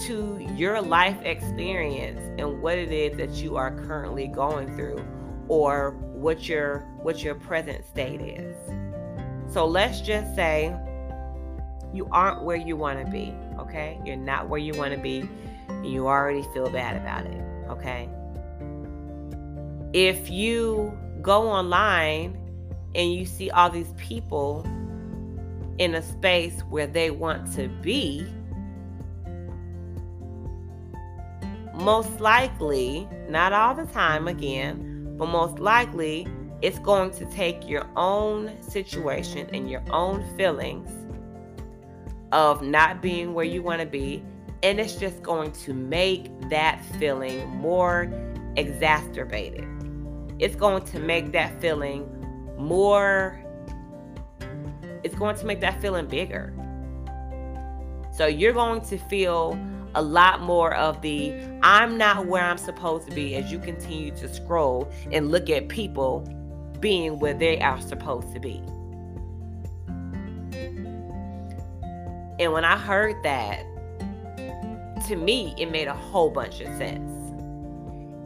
to 0.00 0.48
your 0.56 0.80
life 0.80 1.20
experience 1.22 2.20
and 2.38 2.62
what 2.62 2.78
it 2.78 2.92
is 2.92 3.16
that 3.16 3.30
you 3.30 3.56
are 3.56 3.72
currently 3.84 4.28
going 4.28 4.74
through 4.76 5.04
or 5.48 5.90
what 6.12 6.48
your 6.48 6.78
what 7.02 7.24
your 7.24 7.34
present 7.34 7.84
state 7.84 8.20
is. 8.20 8.56
So 9.52 9.66
let's 9.66 10.00
just 10.00 10.36
say 10.36 10.72
you 11.92 12.08
aren't 12.12 12.44
where 12.44 12.56
you 12.56 12.76
want 12.76 13.04
to 13.04 13.10
be, 13.10 13.34
okay? 13.58 14.00
You're 14.04 14.14
not 14.14 14.48
where 14.48 14.60
you 14.60 14.72
want 14.74 14.94
to 14.94 15.00
be 15.00 15.28
and 15.68 15.84
you 15.84 16.06
already 16.06 16.44
feel 16.54 16.70
bad 16.70 16.96
about 16.96 17.26
it, 17.26 17.42
okay? 17.68 18.08
If 19.92 20.30
you 20.30 20.96
go 21.22 21.48
online 21.48 22.36
and 22.94 23.12
you 23.14 23.24
see 23.24 23.50
all 23.50 23.70
these 23.70 23.92
people 23.96 24.66
in 25.78 25.94
a 25.94 26.02
space 26.02 26.60
where 26.68 26.86
they 26.86 27.10
want 27.10 27.52
to 27.54 27.68
be, 27.80 28.26
most 31.74 32.20
likely, 32.20 33.08
not 33.28 33.52
all 33.52 33.74
the 33.74 33.86
time 33.86 34.28
again, 34.28 35.16
but 35.16 35.26
most 35.26 35.58
likely 35.58 36.26
it's 36.60 36.78
going 36.80 37.10
to 37.10 37.24
take 37.26 37.68
your 37.68 37.88
own 37.96 38.52
situation 38.62 39.48
and 39.52 39.70
your 39.70 39.82
own 39.90 40.22
feelings 40.36 40.90
of 42.30 42.62
not 42.62 43.02
being 43.02 43.34
where 43.34 43.44
you 43.44 43.62
want 43.62 43.80
to 43.80 43.86
be, 43.86 44.22
and 44.62 44.78
it's 44.78 44.96
just 44.96 45.22
going 45.22 45.50
to 45.52 45.74
make 45.74 46.28
that 46.48 46.84
feeling 46.98 47.48
more 47.48 48.10
exacerbated. 48.56 49.66
It's 50.42 50.56
going 50.56 50.82
to 50.86 50.98
make 50.98 51.30
that 51.30 51.60
feeling 51.60 52.04
more, 52.58 53.40
it's 55.04 55.14
going 55.14 55.36
to 55.36 55.46
make 55.46 55.60
that 55.60 55.80
feeling 55.80 56.06
bigger. 56.06 56.52
So 58.10 58.26
you're 58.26 58.52
going 58.52 58.80
to 58.86 58.98
feel 58.98 59.56
a 59.94 60.02
lot 60.02 60.40
more 60.40 60.74
of 60.74 61.00
the 61.00 61.32
I'm 61.62 61.96
not 61.96 62.26
where 62.26 62.42
I'm 62.42 62.58
supposed 62.58 63.08
to 63.08 63.14
be 63.14 63.36
as 63.36 63.52
you 63.52 63.60
continue 63.60 64.10
to 64.16 64.34
scroll 64.34 64.90
and 65.12 65.30
look 65.30 65.48
at 65.48 65.68
people 65.68 66.28
being 66.80 67.20
where 67.20 67.34
they 67.34 67.60
are 67.60 67.80
supposed 67.80 68.32
to 68.34 68.40
be. 68.40 68.60
And 72.40 72.52
when 72.52 72.64
I 72.64 72.76
heard 72.76 73.22
that, 73.22 73.64
to 75.06 75.14
me, 75.14 75.54
it 75.56 75.70
made 75.70 75.86
a 75.86 75.94
whole 75.94 76.30
bunch 76.30 76.60
of 76.60 76.66
sense. 76.78 77.12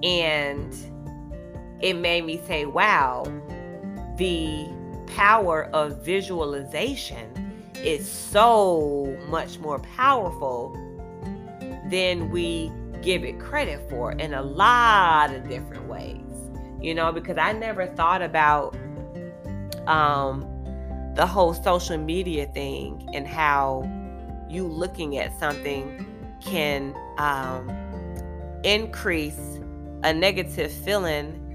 And 0.02 0.74
it 1.80 1.94
made 1.94 2.24
me 2.24 2.40
say, 2.46 2.64
wow, 2.66 3.24
the 4.16 4.68
power 5.06 5.64
of 5.72 6.04
visualization 6.04 7.30
is 7.76 8.10
so 8.10 9.16
much 9.28 9.58
more 9.58 9.78
powerful 9.80 10.72
than 11.90 12.30
we 12.30 12.72
give 13.02 13.24
it 13.24 13.38
credit 13.38 13.88
for 13.88 14.12
in 14.12 14.34
a 14.34 14.42
lot 14.42 15.32
of 15.32 15.48
different 15.48 15.86
ways. 15.86 16.20
You 16.80 16.94
know, 16.94 17.12
because 17.12 17.38
I 17.38 17.52
never 17.52 17.86
thought 17.86 18.22
about 18.22 18.76
um, 19.86 20.44
the 21.14 21.26
whole 21.26 21.54
social 21.54 21.98
media 21.98 22.46
thing 22.46 23.08
and 23.14 23.26
how 23.26 23.88
you 24.48 24.66
looking 24.66 25.18
at 25.18 25.36
something 25.38 26.06
can 26.40 26.94
um, 27.18 27.70
increase 28.64 29.58
a 30.02 30.12
negative 30.12 30.70
feeling 30.70 31.45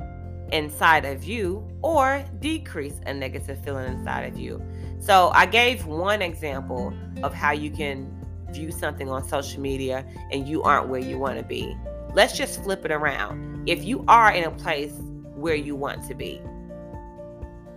inside 0.52 1.06
of 1.06 1.24
you 1.24 1.68
or 1.82 2.24
decrease 2.40 3.00
a 3.06 3.14
negative 3.14 3.64
feeling 3.64 3.92
inside 3.94 4.22
of 4.22 4.38
you. 4.38 4.62
So 5.00 5.30
I 5.34 5.46
gave 5.46 5.86
one 5.86 6.22
example 6.22 6.94
of 7.24 7.34
how 7.34 7.52
you 7.52 7.72
can 7.72 8.12
view 8.52 8.72
something 8.72 9.10
on 9.10 9.28
social 9.28 9.62
media 9.62 10.06
and 10.32 10.48
you 10.48 10.62
aren't 10.64 10.90
where 10.90 11.00
you 11.00 11.18
want 11.18 11.38
to 11.38 11.44
be. 11.44 11.76
Let's 12.14 12.38
just 12.38 12.64
flip 12.64 12.86
it 12.86 12.92
around. 12.92 13.68
If 13.70 13.84
you 13.84 14.04
are 14.08 14.32
in 14.32 14.44
a 14.44 14.52
place 14.52 14.94
where 15.36 15.56
you 15.56 15.76
want 15.76 16.08
to 16.08 16.14
be 16.14 16.42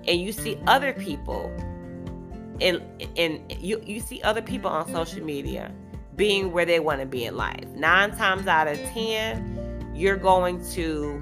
and 0.06 0.20
you 0.20 0.32
see 0.32 0.58
other 0.66 0.92
people 0.92 1.50
and 2.60 2.82
and 3.16 3.40
you 3.60 3.82
you 3.84 4.00
see 4.00 4.22
other 4.22 4.42
people 4.42 4.70
on 4.70 4.90
social 4.92 5.24
media 5.24 5.72
being 6.16 6.52
where 6.52 6.64
they 6.64 6.78
want 6.78 7.00
to 7.00 7.06
be 7.06 7.24
in 7.24 7.36
life. 7.36 7.66
9 7.74 8.16
times 8.16 8.46
out 8.46 8.68
of 8.68 8.78
10, 8.78 9.92
you're 9.94 10.16
going 10.16 10.64
to 10.72 11.20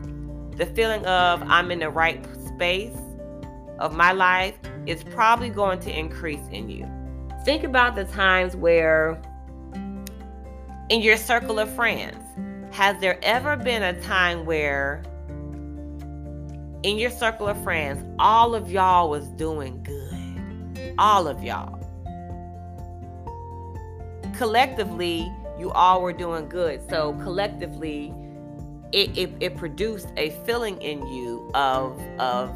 the 0.56 0.66
feeling 0.66 1.04
of 1.06 1.42
I'm 1.42 1.70
in 1.70 1.78
the 1.78 1.90
right 1.90 2.24
space 2.46 2.96
of 3.78 3.94
my 3.94 4.12
life 4.12 4.54
is 4.86 5.02
probably 5.04 5.48
going 5.48 5.80
to 5.80 5.98
increase 5.98 6.46
in 6.50 6.68
you. 6.68 6.88
Think 7.44 7.64
about 7.64 7.94
the 7.94 8.04
times 8.04 8.54
where 8.54 9.20
in 10.88 11.00
your 11.00 11.16
circle 11.16 11.58
of 11.58 11.74
friends, 11.74 12.18
has 12.74 13.00
there 13.00 13.18
ever 13.22 13.56
been 13.56 13.82
a 13.82 14.00
time 14.02 14.44
where 14.44 15.02
in 16.82 16.98
your 16.98 17.10
circle 17.10 17.48
of 17.48 17.62
friends, 17.62 18.04
all 18.18 18.54
of 18.54 18.70
y'all 18.70 19.08
was 19.08 19.26
doing 19.30 19.82
good? 19.82 20.94
All 20.98 21.26
of 21.26 21.42
y'all. 21.42 21.78
Collectively, 24.36 25.30
you 25.58 25.70
all 25.72 26.02
were 26.02 26.12
doing 26.12 26.48
good. 26.48 26.88
So 26.90 27.14
collectively, 27.22 28.12
it, 28.92 29.16
it, 29.16 29.30
it 29.40 29.56
produced 29.56 30.08
a 30.16 30.30
feeling 30.44 30.80
in 30.82 31.06
you 31.06 31.50
of 31.54 31.98
of 32.18 32.50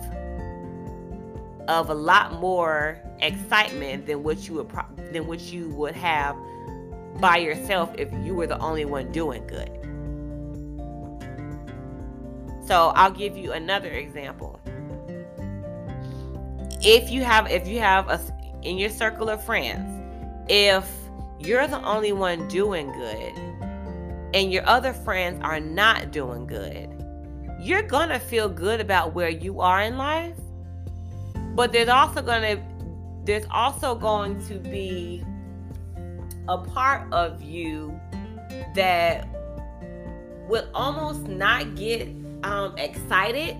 of 1.68 1.90
a 1.90 1.94
lot 1.94 2.34
more 2.34 3.00
excitement 3.20 4.06
than 4.06 4.22
what 4.22 4.46
you 4.46 4.54
would 4.54 4.68
pro- 4.68 4.84
than 5.12 5.26
what 5.26 5.40
you 5.40 5.68
would 5.70 5.96
have 5.96 6.36
by 7.20 7.38
yourself 7.38 7.92
if 7.96 8.12
you 8.24 8.34
were 8.34 8.46
the 8.46 8.58
only 8.58 8.84
one 8.84 9.10
doing 9.10 9.46
good. 9.46 9.70
So 12.66 12.92
I'll 12.94 13.10
give 13.10 13.36
you 13.36 13.52
another 13.52 13.90
example. 13.90 14.60
If 16.82 17.10
you 17.10 17.24
have 17.24 17.50
if 17.50 17.66
you 17.66 17.78
have 17.78 18.08
a 18.08 18.20
in 18.62 18.76
your 18.78 18.90
circle 18.90 19.30
of 19.30 19.42
friends, 19.42 19.88
if 20.48 20.88
you're 21.38 21.66
the 21.66 21.82
only 21.82 22.12
one 22.12 22.46
doing 22.48 22.92
good 22.92 23.55
and 24.36 24.52
your 24.52 24.68
other 24.68 24.92
friends 24.92 25.40
are 25.42 25.58
not 25.58 26.12
doing 26.12 26.46
good, 26.46 26.90
you're 27.58 27.80
going 27.80 28.10
to 28.10 28.18
feel 28.18 28.50
good 28.50 28.82
about 28.82 29.14
where 29.14 29.30
you 29.30 29.62
are 29.62 29.80
in 29.80 29.96
life. 29.96 30.36
But 31.54 31.72
there's 31.72 31.88
also 31.88 32.20
going 32.20 32.42
to 32.42 32.62
there's 33.24 33.46
also 33.50 33.94
going 33.94 34.46
to 34.46 34.58
be 34.58 35.24
a 36.48 36.58
part 36.58 37.10
of 37.12 37.42
you 37.42 37.98
that 38.74 39.26
will 40.48 40.68
almost 40.74 41.22
not 41.22 41.74
get 41.74 42.06
um, 42.44 42.76
excited 42.76 43.56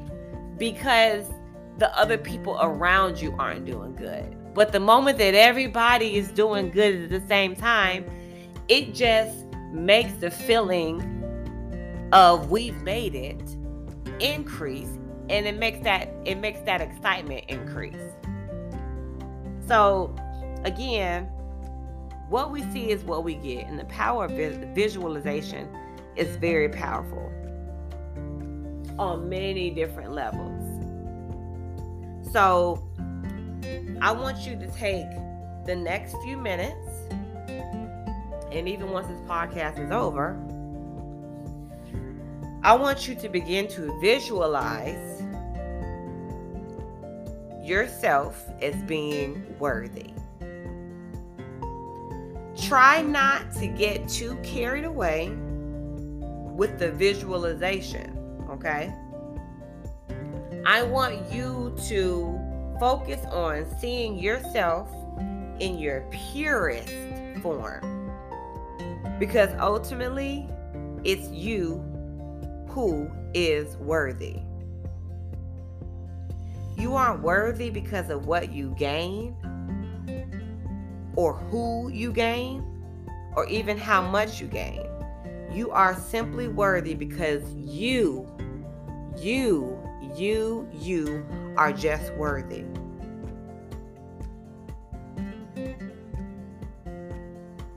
because 0.58 1.24
the 1.78 1.90
other 1.98 2.18
people 2.18 2.58
around 2.60 3.18
you 3.18 3.34
aren't 3.38 3.64
doing 3.64 3.96
good. 3.96 4.36
But 4.54 4.72
the 4.72 4.80
moment 4.80 5.16
that 5.18 5.34
everybody 5.34 6.16
is 6.16 6.30
doing 6.30 6.70
good 6.70 7.04
at 7.04 7.08
the 7.08 7.26
same 7.26 7.56
time, 7.56 8.04
it 8.68 8.94
just 8.94 9.45
makes 9.72 10.12
the 10.14 10.30
feeling 10.30 11.02
of 12.12 12.50
we've 12.50 12.80
made 12.82 13.14
it 13.14 13.56
increase 14.20 14.98
and 15.28 15.46
it 15.46 15.58
makes 15.58 15.80
that 15.80 16.08
it 16.24 16.36
makes 16.36 16.60
that 16.60 16.80
excitement 16.80 17.44
increase. 17.48 17.96
So 19.66 20.14
again, 20.64 21.28
what 22.28 22.50
we 22.50 22.62
see 22.72 22.90
is 22.90 23.04
what 23.04 23.22
we 23.22 23.34
get, 23.34 23.66
and 23.66 23.78
the 23.78 23.84
power 23.84 24.24
of 24.24 24.32
visualization 24.32 25.68
is 26.16 26.36
very 26.36 26.68
powerful 26.68 27.32
on 28.98 29.28
many 29.28 29.70
different 29.70 30.12
levels. 30.12 30.62
So, 32.32 32.82
I 34.00 34.12
want 34.12 34.38
you 34.46 34.56
to 34.56 34.66
take 34.72 35.06
the 35.66 35.76
next 35.76 36.16
few 36.24 36.36
minutes, 36.36 36.95
and 38.52 38.68
even 38.68 38.90
once 38.90 39.06
this 39.08 39.20
podcast 39.22 39.78
is 39.78 39.90
over, 39.90 40.36
I 42.62 42.74
want 42.74 43.06
you 43.06 43.14
to 43.14 43.28
begin 43.28 43.68
to 43.68 43.98
visualize 44.00 45.22
yourself 47.62 48.44
as 48.62 48.74
being 48.84 49.54
worthy. 49.58 50.10
Try 52.66 53.02
not 53.02 53.52
to 53.54 53.66
get 53.66 54.08
too 54.08 54.36
carried 54.42 54.84
away 54.84 55.30
with 56.56 56.78
the 56.78 56.90
visualization, 56.90 58.18
okay? 58.50 58.92
I 60.64 60.82
want 60.82 61.30
you 61.32 61.76
to 61.88 62.40
focus 62.80 63.24
on 63.26 63.66
seeing 63.78 64.18
yourself 64.18 64.90
in 65.60 65.78
your 65.78 66.00
purest 66.10 66.92
form. 67.42 67.95
Because 69.18 69.50
ultimately, 69.58 70.48
it's 71.04 71.28
you 71.28 71.82
who 72.68 73.10
is 73.32 73.76
worthy. 73.78 74.40
You 76.76 76.94
aren't 76.94 77.22
worthy 77.22 77.70
because 77.70 78.10
of 78.10 78.26
what 78.26 78.52
you 78.52 78.74
gain 78.78 79.34
or 81.16 81.32
who 81.34 81.88
you 81.90 82.12
gain 82.12 82.62
or 83.34 83.46
even 83.46 83.78
how 83.78 84.02
much 84.02 84.40
you 84.40 84.46
gain. 84.46 84.82
You 85.50 85.70
are 85.70 85.98
simply 85.98 86.48
worthy 86.48 86.94
because 86.94 87.42
you, 87.54 88.28
you, 89.16 89.78
you, 90.14 90.68
you 90.74 91.24
are 91.56 91.72
just 91.72 92.12
worthy. 92.14 92.64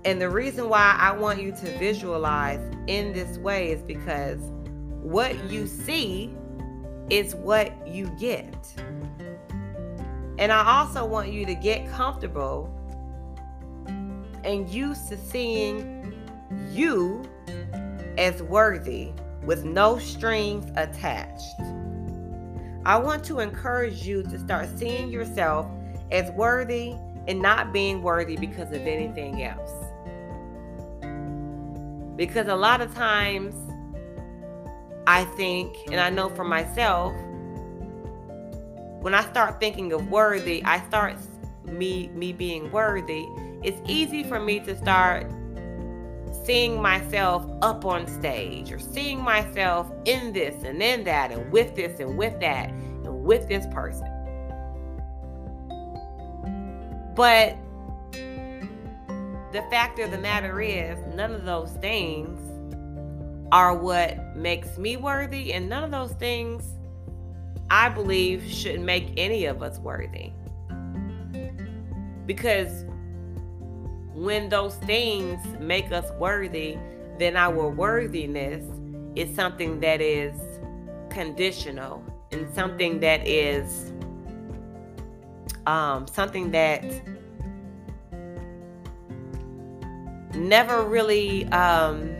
And 0.05 0.21
the 0.21 0.29
reason 0.29 0.69
why 0.69 0.95
I 0.97 1.11
want 1.11 1.41
you 1.41 1.51
to 1.51 1.77
visualize 1.77 2.59
in 2.87 3.11
this 3.11 3.37
way 3.37 3.71
is 3.71 3.81
because 3.81 4.39
what 5.01 5.51
you 5.51 5.67
see 5.67 6.33
is 7.09 7.35
what 7.35 7.87
you 7.87 8.07
get. 8.19 8.55
And 10.37 10.51
I 10.53 10.79
also 10.79 11.05
want 11.05 11.33
you 11.33 11.45
to 11.45 11.53
get 11.53 11.89
comfortable 11.91 12.73
and 14.45 14.69
used 14.69 15.09
to 15.09 15.17
seeing 15.17 16.13
you 16.71 17.23
as 18.17 18.41
worthy 18.43 19.11
with 19.43 19.65
no 19.65 19.99
strings 19.99 20.71
attached. 20.77 21.59
I 22.85 22.97
want 22.97 23.23
to 23.25 23.39
encourage 23.39 24.07
you 24.07 24.23
to 24.23 24.39
start 24.39 24.69
seeing 24.77 25.09
yourself 25.09 25.67
as 26.11 26.31
worthy 26.31 26.93
and 27.27 27.41
not 27.41 27.73
being 27.73 28.01
worthy 28.01 28.37
because 28.37 28.69
of 28.69 28.87
anything 28.87 29.43
else. 29.43 29.78
Because 32.19 32.49
a 32.49 32.55
lot 32.55 32.81
of 32.81 32.93
times, 32.93 33.55
I 35.07 35.23
think, 35.37 35.73
and 35.89 36.01
I 36.01 36.09
know 36.09 36.27
for 36.27 36.43
myself, 36.43 37.13
when 38.99 39.13
I 39.13 39.21
start 39.21 39.61
thinking 39.61 39.93
of 39.93 40.09
worthy, 40.09 40.61
I 40.65 40.85
start 40.87 41.15
me 41.63 42.09
me 42.09 42.33
being 42.33 42.69
worthy. 42.73 43.25
It's 43.63 43.79
easy 43.89 44.25
for 44.25 44.37
me 44.37 44.59
to 44.59 44.75
start 44.75 45.31
seeing 46.43 46.81
myself 46.81 47.49
up 47.61 47.85
on 47.85 48.05
stage 48.05 48.73
or 48.73 48.79
seeing 48.79 49.21
myself 49.21 49.89
in 50.03 50.33
this 50.33 50.61
and 50.65 50.83
in 50.83 51.05
that 51.05 51.31
and 51.31 51.49
with 51.53 51.73
this 51.73 52.01
and 52.01 52.17
with 52.17 52.37
that 52.41 52.69
and 52.69 53.23
with 53.23 53.47
this 53.47 53.65
person. 53.67 54.09
But 57.15 57.55
the 59.51 59.61
fact 59.63 59.99
of 59.99 60.11
the 60.11 60.17
matter 60.17 60.61
is, 60.61 60.99
none 61.15 61.33
of 61.33 61.45
those 61.45 61.71
things 61.73 62.39
are 63.51 63.75
what 63.75 64.35
makes 64.35 64.77
me 64.77 64.97
worthy, 64.97 65.53
and 65.53 65.67
none 65.67 65.83
of 65.83 65.91
those 65.91 66.11
things 66.13 66.63
I 67.71 67.89
believe 67.89 68.43
should 68.49 68.79
make 68.79 69.13
any 69.17 69.45
of 69.45 69.63
us 69.63 69.79
worthy. 69.79 70.31
Because 72.25 72.85
when 74.13 74.49
those 74.49 74.75
things 74.75 75.39
make 75.59 75.91
us 75.91 76.11
worthy, 76.19 76.77
then 77.17 77.35
our 77.35 77.69
worthiness 77.69 78.63
is 79.15 79.35
something 79.35 79.79
that 79.79 80.01
is 80.01 80.33
conditional 81.09 82.03
and 82.31 82.47
something 82.53 82.99
that 82.99 83.27
is 83.27 83.91
um, 85.65 86.07
something 86.07 86.51
that 86.51 86.83
never 90.39 90.83
really 90.83 91.45
um, 91.47 92.15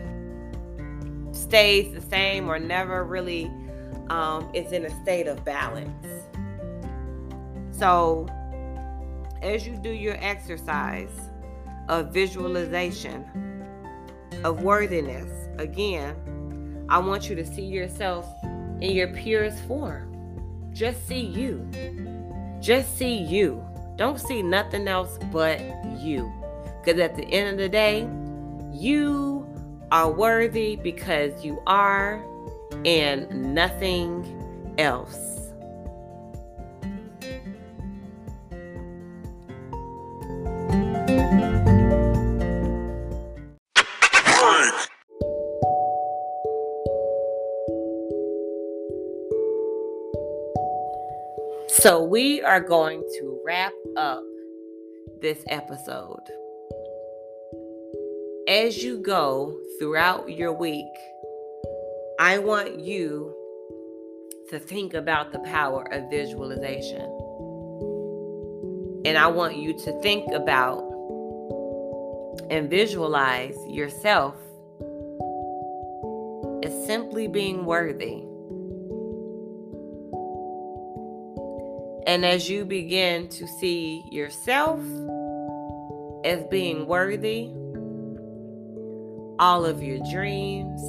stays 1.32 1.92
the 1.94 2.00
same 2.00 2.48
or 2.48 2.58
never 2.58 3.04
really 3.04 3.50
um, 4.08 4.48
is 4.54 4.72
in 4.72 4.84
a 4.84 5.02
state 5.02 5.26
of 5.26 5.44
balance. 5.44 6.06
So, 7.70 8.26
as 9.42 9.66
you 9.66 9.76
do 9.76 9.90
your 9.90 10.16
exercise, 10.20 11.30
of 11.90 12.12
visualization, 12.12 13.24
of 14.44 14.62
worthiness. 14.62 15.48
Again, 15.58 16.86
I 16.88 16.98
want 16.98 17.28
you 17.28 17.34
to 17.34 17.44
see 17.44 17.64
yourself 17.64 18.26
in 18.80 18.92
your 18.92 19.08
purest 19.08 19.62
form. 19.64 20.06
Just 20.72 21.06
see 21.06 21.20
you. 21.20 21.68
Just 22.60 22.96
see 22.96 23.16
you. 23.16 23.62
Don't 23.96 24.20
see 24.20 24.40
nothing 24.40 24.86
else 24.86 25.18
but 25.32 25.60
you. 25.98 26.32
Because 26.82 27.00
at 27.00 27.14
the 27.14 27.24
end 27.24 27.50
of 27.50 27.58
the 27.58 27.68
day, 27.68 28.08
you 28.72 29.46
are 29.92 30.10
worthy 30.10 30.76
because 30.76 31.44
you 31.44 31.62
are 31.66 32.24
and 32.84 33.54
nothing 33.54 34.24
else. 34.78 35.40
So, 51.68 52.02
we 52.02 52.42
are 52.42 52.60
going 52.60 53.00
to 53.18 53.40
wrap 53.44 53.72
up 53.96 54.22
this 55.22 55.42
episode. 55.48 56.28
As 58.50 58.82
you 58.82 58.98
go 58.98 59.56
throughout 59.78 60.28
your 60.28 60.52
week, 60.52 60.92
I 62.18 62.38
want 62.38 62.80
you 62.80 63.32
to 64.50 64.58
think 64.58 64.92
about 64.92 65.30
the 65.30 65.38
power 65.38 65.84
of 65.92 66.10
visualization. 66.10 67.02
And 69.04 69.16
I 69.16 69.28
want 69.28 69.56
you 69.56 69.72
to 69.78 70.00
think 70.02 70.32
about 70.32 70.80
and 72.50 72.68
visualize 72.68 73.56
yourself 73.68 74.34
as 76.64 76.86
simply 76.86 77.28
being 77.28 77.64
worthy 77.64 78.24
And 82.06 82.24
as 82.24 82.50
you 82.50 82.64
begin 82.64 83.28
to 83.28 83.46
see 83.46 84.02
yourself 84.10 84.80
as 86.24 86.42
being 86.50 86.88
worthy, 86.88 87.52
all 89.40 89.64
of 89.64 89.82
your 89.82 89.98
dreams, 90.10 90.82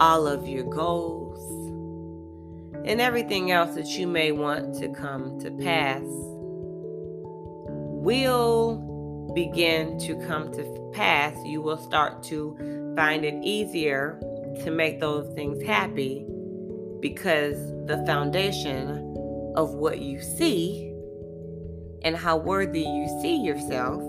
all 0.00 0.26
of 0.26 0.48
your 0.48 0.64
goals, 0.64 1.38
and 2.86 3.00
everything 3.00 3.50
else 3.50 3.74
that 3.74 3.86
you 3.98 4.06
may 4.06 4.32
want 4.32 4.74
to 4.78 4.88
come 4.88 5.38
to 5.38 5.50
pass 5.50 6.02
will 8.02 8.78
begin 9.34 9.98
to 9.98 10.16
come 10.26 10.50
to 10.52 10.90
pass. 10.94 11.36
You 11.44 11.60
will 11.60 11.76
start 11.76 12.22
to 12.24 12.94
find 12.96 13.26
it 13.26 13.34
easier 13.44 14.18
to 14.64 14.70
make 14.70 14.98
those 14.98 15.32
things 15.34 15.62
happy 15.62 16.24
because 17.00 17.56
the 17.86 18.02
foundation 18.06 19.06
of 19.54 19.74
what 19.74 20.00
you 20.00 20.18
see 20.20 20.86
and 22.02 22.16
how 22.16 22.38
worthy 22.38 22.80
you 22.80 23.06
see 23.20 23.36
yourself 23.36 24.02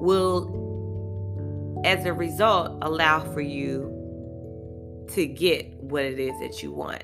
will, 0.00 0.57
as 1.84 2.04
a 2.04 2.12
result, 2.12 2.78
allow 2.82 3.20
for 3.32 3.40
you 3.40 3.94
to 5.10 5.26
get 5.26 5.72
what 5.74 6.04
it 6.04 6.18
is 6.18 6.38
that 6.40 6.62
you 6.62 6.72
want. 6.72 7.02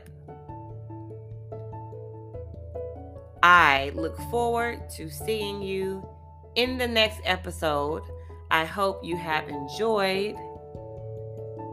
I 3.43 3.93
look 3.95 4.19
forward 4.31 4.89
to 4.97 5.09
seeing 5.11 5.63
you 5.63 6.07
in 6.55 6.79
the 6.79 6.89
next 6.89 7.21
episode. 7.25 8.03
I 8.51 8.65
hope 8.65 9.05
you 9.05 9.17
have 9.17 9.49
enjoyed 9.49 10.37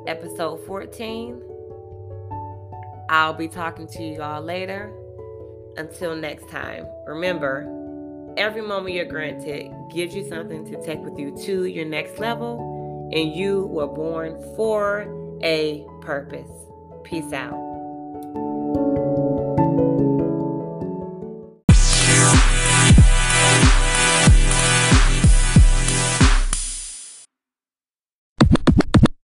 episode 0.07 0.65
14 0.65 1.41
I'll 3.11 3.33
be 3.33 3.49
talking 3.49 3.87
to 3.87 4.03
you 4.03 4.21
all 4.21 4.41
later. 4.41 4.89
Until 5.75 6.15
next 6.15 6.47
time, 6.47 6.87
remember, 7.05 7.67
every 8.37 8.61
moment 8.61 8.95
you're 8.95 9.03
granted 9.03 9.69
gives 9.93 10.15
you 10.15 10.27
something 10.29 10.63
to 10.71 10.81
take 10.81 10.99
with 10.99 11.19
you 11.19 11.35
to 11.43 11.65
your 11.65 11.83
next 11.83 12.19
level, 12.19 12.70
and 13.13 13.35
you 13.35 13.65
were 13.67 13.87
born 13.87 14.41
for 14.55 15.07
a 15.43 15.85
purpose. 16.01 16.49
Peace 17.03 17.33
out. 17.33 17.71